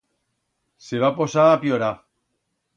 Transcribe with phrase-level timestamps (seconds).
[0.85, 1.93] Se va posar a pllorar.